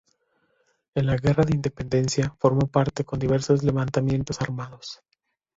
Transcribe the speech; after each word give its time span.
En 0.95 1.05
la 1.05 1.15
guerra 1.15 1.43
de 1.43 1.53
independencia 1.55 2.35
formó 2.39 2.65
parte 2.65 3.05
con 3.05 3.19
diversos 3.19 3.61
levantamientos 3.63 4.41
armados. 4.41 5.03